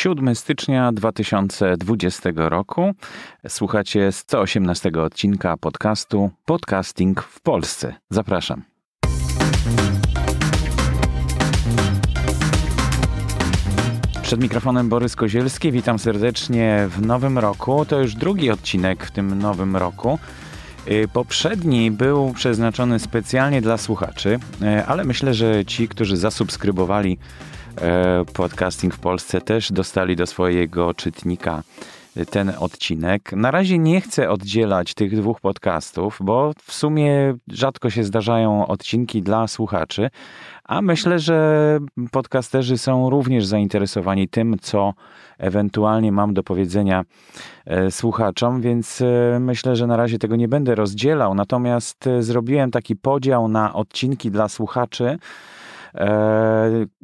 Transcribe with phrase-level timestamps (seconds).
[0.00, 2.94] 7 stycznia 2020 roku.
[3.48, 7.94] Słuchacie 118 odcinka podcastu Podcasting w Polsce.
[8.10, 8.62] Zapraszam.
[14.22, 15.72] Przed mikrofonem Borys Kozielski.
[15.72, 17.84] Witam serdecznie w nowym roku.
[17.84, 20.18] To już drugi odcinek w tym nowym roku.
[20.88, 27.18] Y, poprzedni był przeznaczony specjalnie dla słuchaczy, y, ale myślę, że ci, którzy zasubskrybowali
[28.32, 31.62] podcasting w Polsce, też dostali do swojego czytnika
[32.30, 33.32] ten odcinek.
[33.32, 39.22] Na razie nie chcę oddzielać tych dwóch podcastów, bo w sumie rzadko się zdarzają odcinki
[39.22, 40.10] dla słuchaczy,
[40.64, 41.78] a myślę, że
[42.10, 44.94] podcasterzy są również zainteresowani tym, co
[45.38, 47.04] ewentualnie mam do powiedzenia
[47.66, 51.34] e, słuchaczom, więc e, myślę, że na razie tego nie będę rozdzielał.
[51.34, 55.18] Natomiast e, zrobiłem taki podział na odcinki dla słuchaczy E,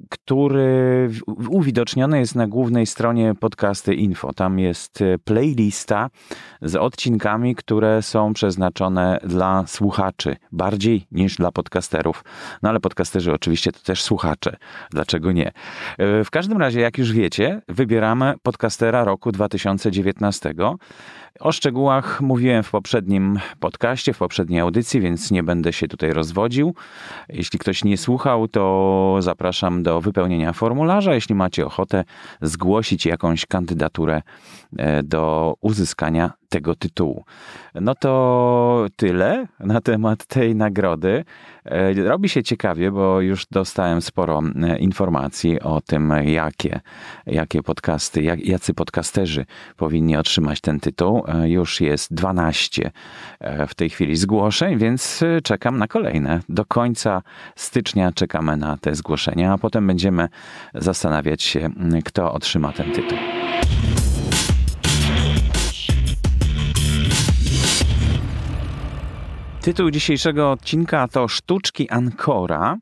[0.09, 1.11] który
[1.49, 4.33] uwidoczniony jest na głównej stronie podcasty info.
[4.33, 6.11] Tam jest e, playlista
[6.63, 12.25] z odcinkami, które są przeznaczone dla słuchaczy, bardziej niż dla podcasterów.
[12.63, 14.57] No ale podcasterzy oczywiście to też słuchacze.
[14.91, 15.53] Dlaczego nie?
[15.99, 20.55] E, w każdym razie, jak już wiecie, wybieramy podcastera roku 2019.
[21.41, 26.75] O szczegółach mówiłem w poprzednim podcaście, w poprzedniej audycji, więc nie będę się tutaj rozwodził.
[27.29, 28.76] Jeśli ktoś nie słuchał, to
[29.21, 31.15] zapraszam do wypełnienia formularza.
[31.15, 32.05] Jeśli macie ochotę
[32.43, 34.23] zgłosić jakąś kandydaturę
[34.79, 37.25] e, do uzyskania tego tytułu.
[37.75, 41.25] No to tyle na temat tej nagrody.
[41.65, 46.81] E, robi się ciekawie, bo już dostałem sporo e, informacji o tym, jakie,
[47.27, 51.25] jakie podcasty, jak, jacy podcasterzy powinni otrzymać ten tytuł.
[51.29, 52.91] E, już jest 12
[53.69, 56.41] w tej chwili zgłoszeń, więc czekam na kolejne.
[56.49, 57.23] Do końca
[57.57, 60.29] stycznia czekamy na te zgłoszenia, a potem będziemy
[60.75, 61.71] zastanawiać się,
[62.05, 63.19] kto otrzyma ten tytuł.
[69.67, 72.77] Tytuł dzisiejszego odcinka to Sztuczki Ancora.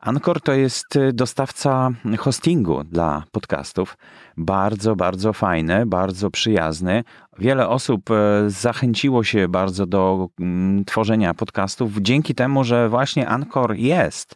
[0.00, 3.96] Ancor to jest y, dostawca hostingu dla podcastów.
[4.36, 7.04] Bardzo, bardzo fajny, bardzo przyjazny.
[7.38, 8.14] Wiele osób y,
[8.46, 14.34] zachęciło się bardzo do mm, tworzenia podcastów dzięki temu, że właśnie Ancor jest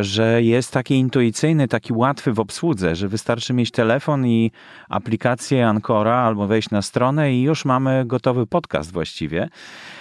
[0.00, 4.50] że jest taki intuicyjny, taki łatwy w obsłudze, że wystarczy mieć telefon i
[4.88, 9.48] aplikację Ancora albo wejść na stronę i już mamy gotowy podcast właściwie.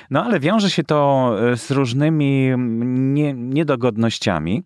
[0.09, 2.51] No ale wiąże się to e, z różnymi
[2.87, 4.63] nie, niedogodnościami,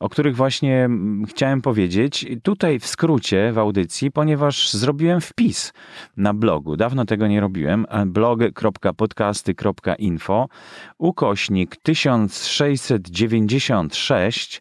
[0.00, 0.88] o których właśnie
[1.28, 2.26] chciałem powiedzieć.
[2.42, 5.72] Tutaj w skrócie w audycji, ponieważ zrobiłem wpis
[6.16, 6.76] na blogu.
[6.76, 7.86] Dawno tego nie robiłem.
[8.06, 10.48] blog.podcasty.info
[10.98, 14.53] ukośnik 1696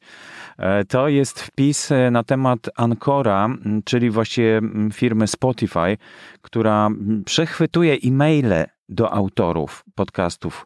[0.57, 3.49] e, to jest wpis e, na temat Ancora,
[3.85, 4.61] czyli właściwie
[4.93, 5.97] firmy Spotify,
[6.41, 6.89] która
[7.25, 10.65] przechwytuje e-maile do autorów podcastów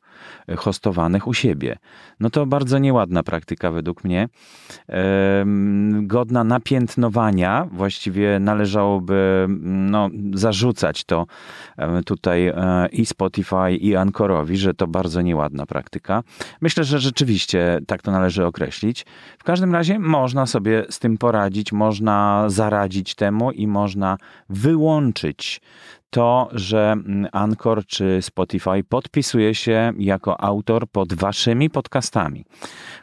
[0.57, 1.77] hostowanych u siebie.
[2.19, 4.29] No to bardzo nieładna praktyka według mnie.
[6.01, 7.67] Godna napiętnowania.
[7.71, 11.25] Właściwie należałoby no, zarzucać to
[12.05, 16.23] tutaj e, i Spotify i Ancorowi, że to bardzo nieładna praktyka.
[16.61, 19.05] Myślę, że rzeczywiście tak to należy określić.
[19.39, 24.17] W każdym razie można sobie z tym poradzić, można zaradzić temu i można
[24.49, 25.61] wyłączyć
[26.09, 32.45] to, że mm, Anchor czy Spotify podpisuje się jako autor pod waszymi podcastami,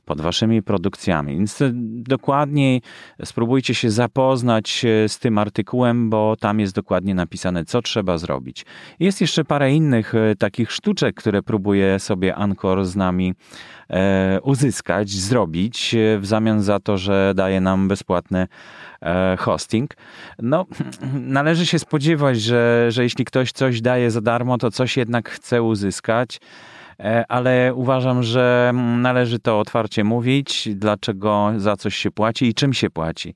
[0.05, 1.37] pod waszymi produkcjami.
[1.37, 2.83] Więc e, dokładniej
[3.25, 8.67] spróbujcie się zapoznać e, z tym artykułem, bo tam jest dokładnie napisane, co trzeba zrobić.
[9.01, 13.35] Jest jeszcze parę innych e, takich sztuczek, które próbuje sobie Anchor z nami
[14.43, 18.47] uzyskać, zrobić w zamian za to, że daje nam bezpłatne
[19.05, 19.91] E, hosting.
[20.43, 20.67] No,
[21.39, 25.63] należy się spodziewać, że, że jeśli ktoś coś daje za darmo, to coś jednak chce
[25.63, 26.41] uzyskać
[27.29, 32.91] ale uważam, że należy to otwarcie mówić, dlaczego za coś się płaci i czym się
[32.91, 33.35] płaci.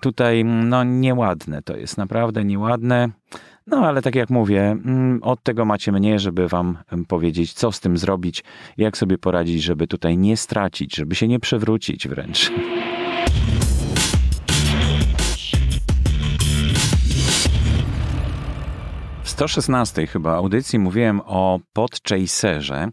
[0.00, 3.08] Tutaj no nieładne to jest, naprawdę nieładne.
[3.66, 4.76] No ale tak jak mówię,
[5.22, 6.78] od tego macie mnie, żeby wam
[7.08, 8.44] powiedzieć, co z tym zrobić,
[8.76, 12.52] jak sobie poradzić, żeby tutaj nie stracić, żeby się nie przewrócić wręcz.
[19.34, 22.88] 116 chyba audycji mówiłem o Podchaserze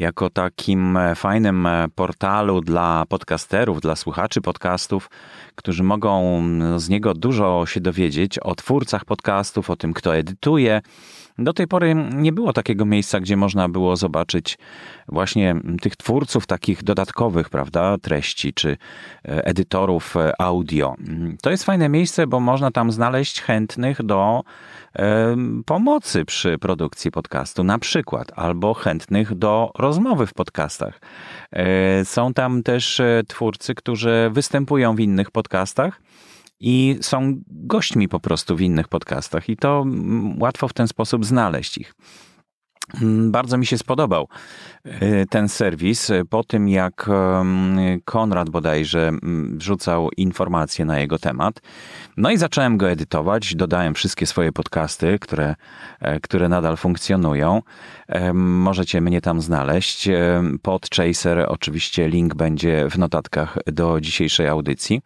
[0.00, 5.10] jako takim fajnym portalu dla podcasterów, dla słuchaczy podcastów,
[5.54, 6.42] którzy mogą
[6.76, 10.80] z niego dużo się dowiedzieć o twórcach podcastów, o tym, kto edytuje,
[11.40, 14.58] do tej pory nie było takiego miejsca, gdzie można było zobaczyć
[15.08, 18.76] właśnie tych twórców takich dodatkowych, prawda, treści czy e,
[19.44, 20.94] edytorów e, audio.
[21.42, 24.42] To jest fajne miejsce, bo można tam znaleźć chętnych do
[24.96, 25.36] e,
[25.66, 31.00] pomocy przy produkcji podcastu, na przykład, albo chętnych do rozmowy w podcastach.
[32.04, 36.00] Są tam też twórcy, którzy występują w innych podcastach
[36.60, 39.84] i są gośćmi po prostu w innych podcastach i to
[40.38, 41.94] łatwo w ten sposób znaleźć ich.
[43.02, 44.28] Mm, bardzo mi się spodobał
[44.86, 47.10] y, ten serwis po tym, jak
[48.04, 49.12] Konrad bodajże
[49.52, 51.60] wrzucał informacje na jego temat.
[52.16, 55.54] No i zacząłem go edytować, dodałem wszystkie swoje podcasty, które,
[56.00, 57.62] e, które nadal funkcjonują.
[58.34, 60.08] Możecie mnie tam znaleźć.
[60.62, 65.00] Podchaser, oczywiście link będzie w notatkach do dzisiejszej audycji.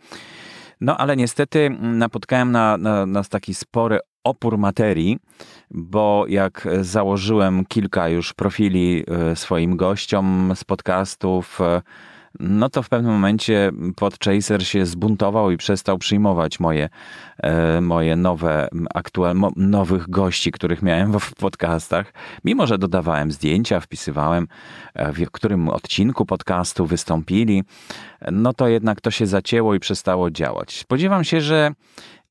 [0.81, 5.19] No ale niestety napotkałem na, na, na taki spory opór materii,
[5.71, 11.83] bo jak założyłem kilka już profili e, swoim gościom z podcastów, e,
[12.41, 16.89] no to w pewnym momencie Podchaser się zbuntował i przestał przyjmować moje,
[17.43, 22.13] e, moje nowe, aktual, nowych gości, których miałem w podcastach.
[22.45, 24.49] Mimo, że dodawałem zdjęcia, wpisywałem
[24.97, 27.63] w którym odcinku podcastu wystąpili,
[28.33, 30.79] no to jednak to się zacięło i przestało działać.
[30.79, 31.75] Spodziewam się, że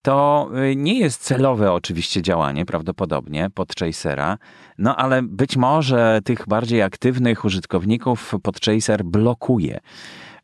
[0.04, 4.38] to y, nie jest celowe oczywiście działanie, prawdopodobnie, Podchasera,
[4.78, 9.80] no ale być może tych bardziej aktywnych użytkowników Podchaser blokuje.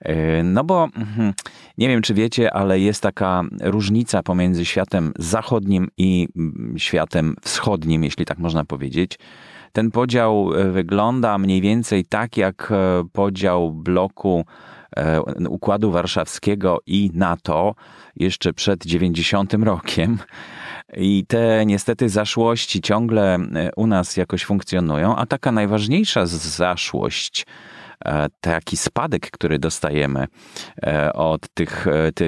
[0.07, 1.33] Y, no bo mhm,
[1.77, 8.03] nie wiem, czy wiecie, ale jest taka różnica pomiędzy światem zachodnim i mm, światem wschodnim,
[8.03, 9.19] jeśli tak można powiedzieć.
[9.71, 12.73] Ten podział y, wygląda mniej więcej tak jak
[13.13, 14.45] podział bloku
[14.97, 17.75] E, Układu Warszawskiego i NATO
[18.15, 20.17] jeszcze przed 90 rokiem.
[20.97, 23.39] I te niestety zaszłości ciągle e,
[23.75, 27.88] u nas jakoś funkcjonują, a taka najważniejsza zaszłość, e,
[28.41, 30.27] taki spadek, który dostajemy
[31.13, 31.85] od tych,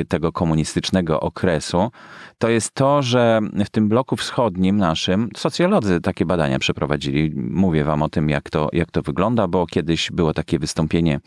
[0.07, 1.91] tego komunistycznego okresu,
[2.37, 7.31] to jest to, że w tym bloku wschodnim naszym socjolodzy takie badania przeprowadzili.
[7.35, 11.19] Mówię wam o tym, jak to, jak to wygląda, bo kiedyś było takie wystąpienie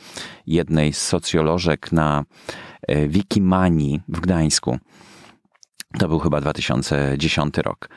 [0.46, 2.25] jednej z socjolożek na
[2.88, 4.79] e, Wikimanii w Gdańsku.
[5.99, 7.88] To był chyba 2010 rok.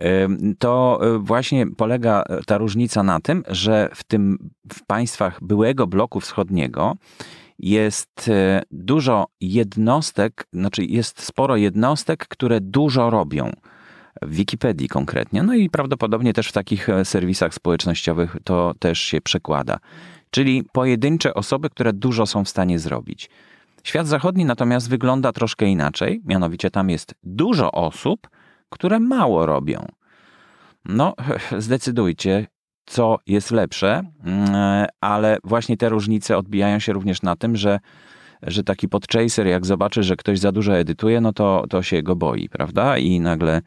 [0.00, 5.86] E, to e, właśnie polega ta różnica na tym, że w tym w państwach byłego
[5.86, 6.96] bloku wschodniego
[7.60, 13.50] jest e, dużo jednostek, znaczy jest sporo jednostek, które dużo robią.
[14.22, 19.20] W Wikipedii konkretnie, no i prawdopodobnie też w takich e, serwisach społecznościowych to też się
[19.20, 19.78] przekłada.
[20.30, 23.30] Czyli pojedyncze osoby, które dużo są w stanie zrobić.
[23.84, 28.28] Świat zachodni natomiast wygląda troszkę inaczej, mianowicie tam jest dużo osób,
[28.70, 29.86] które mało robią.
[30.84, 31.14] No,
[31.58, 32.46] zdecydujcie,
[32.86, 37.80] co jest lepsze, mm, ale właśnie te różnice odbijają się również na tym, że
[38.42, 42.16] że taki podchaser, jak zobaczy, że ktoś za dużo edytuje, no to, to się go
[42.16, 42.98] boi, prawda?
[42.98, 43.62] I nagle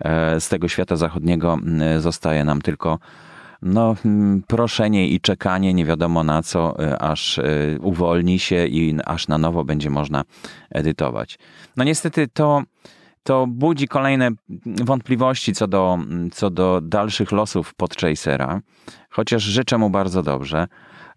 [0.00, 2.98] e, z tego świata zachodniego mm, zostaje nam tylko
[3.62, 7.44] no, mm, proszenie i czekanie, nie wiadomo na co, e, aż e,
[7.80, 10.24] uwolni się i aż na nowo będzie można
[10.70, 11.38] edytować.
[11.76, 12.62] No niestety to
[13.24, 14.30] to budzi kolejne
[14.66, 15.98] wątpliwości co do,
[16.32, 18.60] co do dalszych losów Podchasera,
[19.10, 20.66] chociaż życzę mu bardzo dobrze.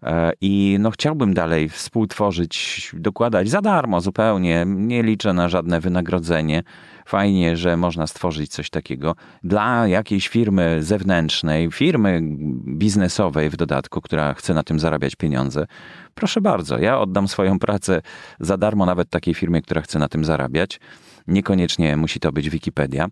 [0.02, 4.64] E, I no chciałbym dalej współtworzyć, dokładać za darmo zupełnie.
[4.66, 6.62] Nie liczę na żadne wynagrodzenie.
[7.08, 9.14] Fajnie, że można stworzyć coś takiego
[9.44, 12.20] dla jakiejś firmy zewnętrznej, firmy
[12.66, 15.66] biznesowej w dodatku, która chce na tym zarabiać pieniądze.
[16.14, 18.02] Proszę bardzo, ja oddam swoją pracę
[18.40, 20.80] za darmo nawet takiej firmie, która chce na tym zarabiać.
[21.26, 23.06] Niekoniecznie musi to być Wikipedia.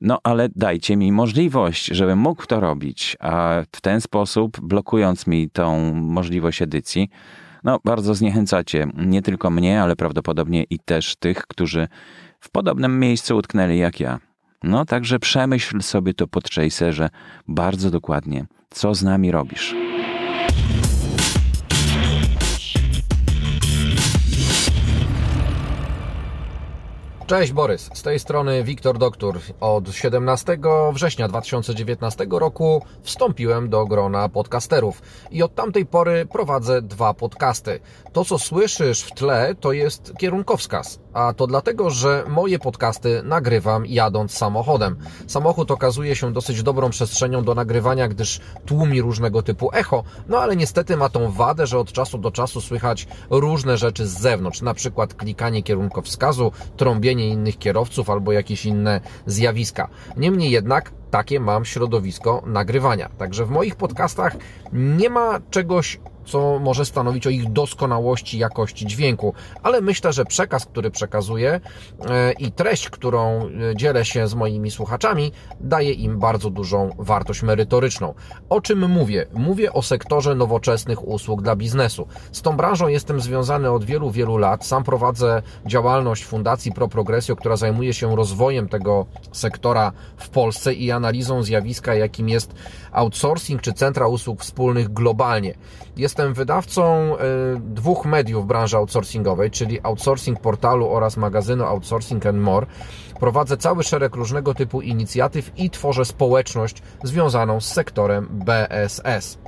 [0.00, 5.50] No ale dajcie mi możliwość, żebym mógł to robić, a w ten sposób, blokując mi
[5.50, 7.08] tą możliwość edycji,
[7.64, 11.88] no bardzo zniechęcacie nie tylko mnie, ale prawdopodobnie i też tych, którzy
[12.40, 14.18] w podobnym miejscu utknęli jak ja.
[14.62, 17.10] No także przemyśl sobie to po Tracerze
[17.48, 19.74] bardzo dokładnie, co z nami robisz.
[27.28, 29.38] Cześć Borys, z tej strony Wiktor Doktor.
[29.60, 30.58] Od 17
[30.92, 37.80] września 2019 roku wstąpiłem do grona podcasterów i od tamtej pory prowadzę dwa podcasty.
[38.12, 43.86] To co słyszysz w tle to jest kierunkowskaz, a to dlatego, że moje podcasty nagrywam
[43.86, 44.96] jadąc samochodem.
[45.26, 50.56] Samochód okazuje się dosyć dobrą przestrzenią do nagrywania, gdyż tłumi różnego typu echo, no ale
[50.56, 54.74] niestety ma tą wadę, że od czasu do czasu słychać różne rzeczy z zewnątrz, na
[54.74, 59.88] przykład klikanie kierunkowskazu, trąbienie innych kierowców albo jakieś inne zjawiska.
[60.16, 63.08] Niemniej jednak takie mam środowisko nagrywania.
[63.18, 64.36] Także w moich podcastach
[64.72, 65.98] nie ma czegoś
[66.28, 69.34] co może stanowić o ich doskonałości jakości dźwięku.
[69.62, 71.60] Ale myślę, że przekaz, który przekazuję
[72.08, 77.42] e, i treść, którą e, dzielę się z moimi słuchaczami, daje im bardzo dużą wartość
[77.42, 78.14] merytoryczną.
[78.48, 79.26] O czym mówię?
[79.34, 82.06] Mówię o sektorze nowoczesnych usług dla biznesu.
[82.32, 84.66] Z tą branżą jestem związany od wielu, wielu lat.
[84.66, 90.92] Sam prowadzę działalność Fundacji Pro Progressio, która zajmuje się rozwojem tego sektora w Polsce i
[90.98, 92.54] analizą zjawiska, jakim jest
[92.92, 95.54] outsourcing czy centra usług wspólnych globalnie.
[95.96, 97.18] Jestem wydawcą y,
[97.60, 102.66] dwóch mediów branży outsourcingowej, czyli outsourcing portalu oraz magazynu Outsourcing and More.
[103.20, 109.38] Prowadzę cały szereg różnego typu inicjatyw i tworzę społeczność związaną z sektorem BSS.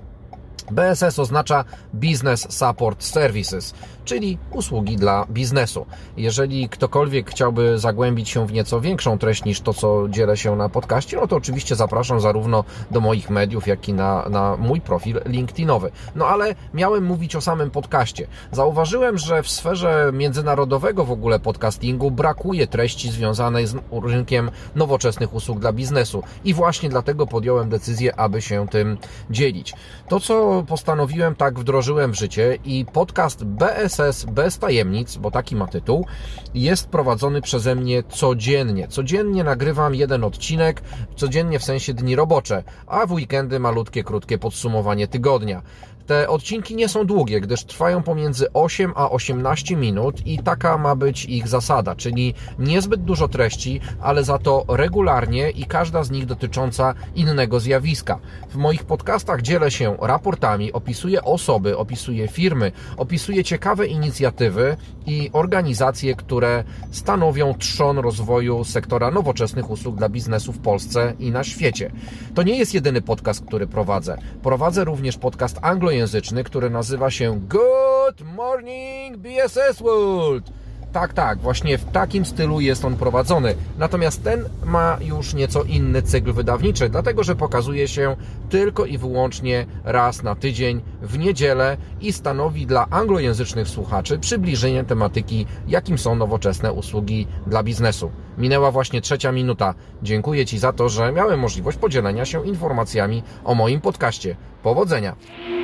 [0.71, 3.75] BSS oznacza Business Support Services,
[4.05, 5.87] czyli usługi dla biznesu.
[6.17, 10.69] Jeżeli ktokolwiek chciałby zagłębić się w nieco większą treść niż to, co dzielę się na
[10.69, 15.21] podcaście, no to oczywiście zapraszam zarówno do moich mediów, jak i na, na mój profil
[15.27, 15.91] LinkedInowy.
[16.15, 18.27] No ale miałem mówić o samym podcaście.
[18.53, 25.59] Zauważyłem, że w sferze międzynarodowego w ogóle podcastingu brakuje treści związanej z rynkiem nowoczesnych usług
[25.59, 28.99] dla biznesu i właśnie dlatego podjąłem decyzję, aby się tym
[29.31, 29.75] dzielić.
[30.09, 35.67] To, co postanowiłem, tak wdrożyłem w życie i podcast BSS bez tajemnic, bo taki ma
[35.67, 36.07] tytuł,
[36.55, 38.89] jest prowadzony przeze mnie codziennie.
[38.89, 40.83] Codziennie nagrywam jeden odcinek,
[41.17, 45.63] codziennie w sensie dni robocze, a w weekendy malutkie, krótkie podsumowanie tygodnia.
[46.11, 50.97] Te odcinki nie są długie, gdyż trwają pomiędzy 8 a 18 minut i taka ma
[50.97, 56.27] być ich zasada, czyli niezbyt dużo treści, ale za to regularnie i każda z nich
[56.27, 58.19] dotycząca innego zjawiska.
[58.51, 64.77] W moich podcastach dzielę się raportami, opisuję osoby, opisuję firmy, opisuję ciekawe inicjatywy
[65.07, 71.45] i organizacje, które stanowią trzon rozwoju sektora nowoczesnych usług dla biznesu w Polsce i na
[71.45, 71.91] świecie.
[72.35, 74.19] To nie jest jedyny podcast, który prowadzę.
[74.43, 80.51] Prowadzę również podcast anglojęzyczny, anglojęzyczny, który nazywa się Good Morning BSS World.
[80.93, 83.55] Tak, tak, właśnie w takim stylu jest on prowadzony.
[83.79, 88.17] Natomiast ten ma już nieco inny cykl wydawniczy, dlatego że pokazuje się
[88.49, 95.47] tylko i wyłącznie raz na tydzień w niedzielę i stanowi dla anglojęzycznych słuchaczy przybliżenie tematyki,
[95.69, 98.11] jakim są nowoczesne usługi dla biznesu.
[98.39, 99.75] Minęła właśnie trzecia minuta.
[100.03, 104.37] Dziękuję Ci za to, że miałem możliwość podzielenia się informacjami o moim podcaście.
[104.63, 105.60] Powodzenia!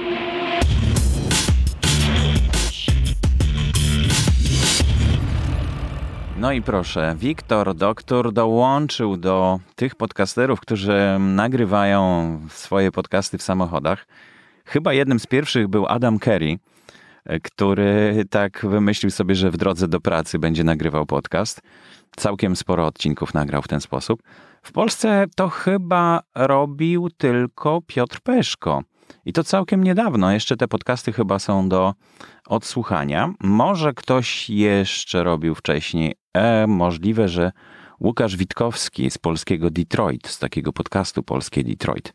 [6.38, 14.06] No i proszę, Wiktor, doktor dołączył do tych podcasterów, którzy nagrywają swoje podcasty w samochodach.
[14.64, 16.58] Chyba jednym z pierwszych był Adam Kerry,
[17.42, 21.62] który tak wymyślił sobie, że w drodze do pracy będzie nagrywał podcast.
[22.16, 24.22] Całkiem sporo odcinków nagrał w ten sposób.
[24.62, 28.82] W Polsce to chyba robił tylko Piotr Peszko.
[29.24, 30.32] I to całkiem niedawno.
[30.32, 31.94] Jeszcze te podcasty chyba są do
[32.46, 33.32] odsłuchania.
[33.40, 36.14] Może ktoś jeszcze robił wcześniej.
[36.36, 37.52] E, możliwe, że
[38.00, 42.12] Łukasz Witkowski z polskiego Detroit, z takiego podcastu Polskie Detroit.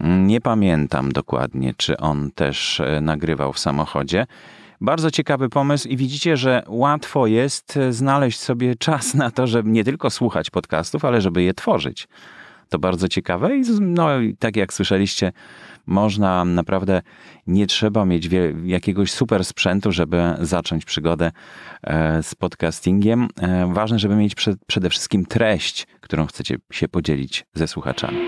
[0.00, 4.26] Nie pamiętam dokładnie, czy on też e, nagrywał w samochodzie.
[4.80, 9.84] Bardzo ciekawy pomysł i widzicie, że łatwo jest znaleźć sobie czas na to, żeby nie
[9.84, 12.08] tylko słuchać podcastów, ale żeby je tworzyć.
[12.68, 15.32] To bardzo ciekawe i no, tak jak słyszeliście,
[15.88, 17.02] można naprawdę,
[17.46, 18.28] nie trzeba mieć
[18.64, 21.32] jakiegoś super sprzętu, żeby zacząć przygodę
[21.82, 23.28] e, z podcastingiem.
[23.40, 24.34] E, ważne, żeby mieć
[24.66, 28.18] przede wszystkim treść, którą chcecie się podzielić ze słuchaczami.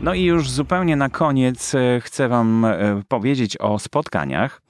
[0.00, 2.66] No i już zupełnie na koniec e, chcę Wam
[3.08, 4.62] powiedzieć o spotkaniach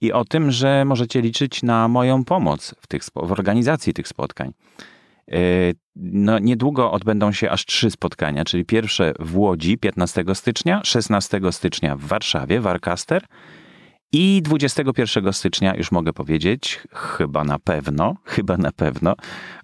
[0.00, 4.52] i o tym, że możecie liczyć na moją pomoc w, tych, w organizacji tych spotkań.
[5.96, 11.96] No, niedługo odbędą się aż trzy spotkania, czyli pierwsze w Łodzi 15 stycznia, 16 stycznia
[11.96, 13.24] w Warszawie, Warcaster
[14.12, 19.14] i 21 stycznia, już mogę powiedzieć, chyba na pewno, chyba na pewno,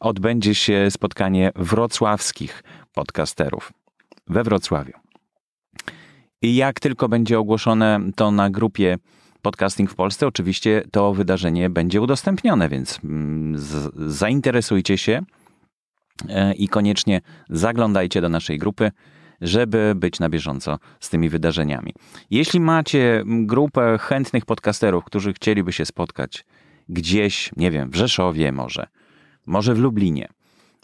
[0.01, 2.63] odbędzie się spotkanie wrocławskich
[2.95, 3.73] podcasterów
[4.27, 4.93] we Wrocławiu.
[6.43, 8.99] I jak tylko będzie ogłoszone to na grupie
[9.43, 13.55] Podcasting w Polsce, oczywiście to wydarzenie będzie udostępnione, więc mm,
[14.07, 15.23] zainteresujcie się
[16.57, 17.21] i koniecznie
[17.51, 18.91] zaglądajcie do naszej grupy,
[19.41, 21.95] żeby być na bieżąco z tymi wydarzeniami.
[22.31, 26.45] Jeśli macie grupę chętnych podcasterów, którzy chcieliby się spotkać
[26.89, 28.87] gdzieś, nie wiem, w Rzeszowie może,
[29.47, 30.29] może w Lublinie,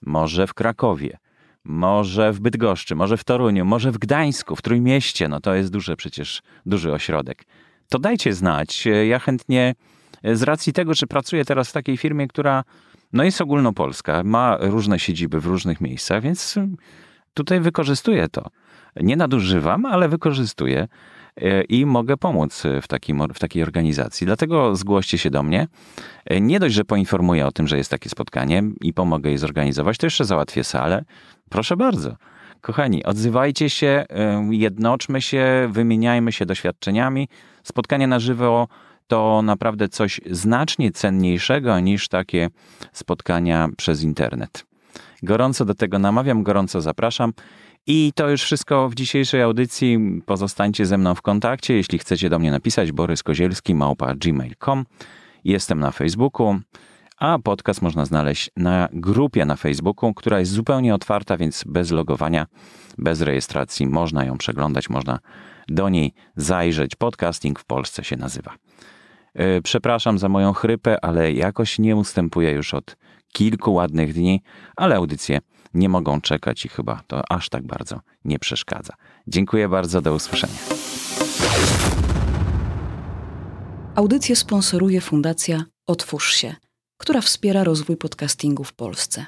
[0.07, 1.19] może w Krakowie,
[1.64, 5.97] może w Bydgoszczy, może w Toruniu, może w Gdańsku, w Trójmieście, no to jest duży
[5.97, 7.45] przecież, duży ośrodek.
[7.88, 8.88] To dajcie znać.
[9.09, 9.75] Ja chętnie,
[10.33, 12.64] z racji tego, że pracuję teraz w takiej firmie, która
[13.14, 16.54] no jest ogólnopolska, ma różne siedziby w różnych miejscach, więc
[17.35, 18.50] tutaj wykorzystuję to.
[18.97, 20.88] Nie nadużywam, ale wykorzystuję
[21.37, 24.26] e, i mogę pomóc w, takim, w takiej organizacji.
[24.26, 25.68] Dlatego zgłoście się do mnie.
[26.25, 29.99] E, nie dość, że poinformuję o tym, że jest takie spotkanie i pomogę je zorganizować,
[29.99, 31.04] to jeszcze załatwię salę.
[31.50, 32.16] Proszę bardzo.
[32.61, 37.28] Kochani, odzywajcie się, e, jednoczmy się, wymieniajmy się doświadczeniami.
[37.62, 38.68] Spotkanie na żywo
[39.06, 42.49] to naprawdę coś znacznie cenniejszego niż takie
[42.92, 44.66] spotkania przez internet.
[45.23, 47.32] Gorąco do tego namawiam, gorąco zapraszam.
[47.87, 49.99] I to już wszystko w dzisiejszej audycji.
[50.26, 51.75] Pozostańcie ze mną w kontakcie.
[51.75, 54.84] Jeśli chcecie do mnie napisać, Borys Kozielski, małpa gmail.com.
[55.44, 56.61] Jestem na Facebooku,
[57.18, 62.46] a podcast można znaleźć na grupie na Facebooku, która jest zupełnie otwarta, więc bez logowania,
[62.99, 65.18] bez rejestracji można ją przeglądać, można
[65.68, 66.96] do niej zajrzeć.
[66.96, 68.54] Podcasting w Polsce się nazywa.
[69.35, 72.97] E, przepraszam za moją chrypę, ale jakoś nie ustępuję już od
[73.33, 74.43] kilku ładnych dni,
[74.76, 75.38] ale audycje
[75.75, 78.95] nie mogą czekać i chyba to aż tak bardzo nie przeszkadza.
[79.26, 80.55] Dziękuję bardzo, do usłyszenia.
[83.95, 86.55] Audycję sponsoruje Fundacja Otwórz się,
[86.99, 89.26] która wspiera rozwój podcastingu w Polsce.